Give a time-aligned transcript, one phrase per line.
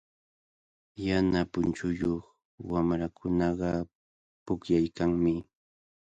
[1.05, 2.21] Yana punchuyuq
[2.71, 3.69] wamrakunaqa
[4.45, 5.33] pukllaykanmi.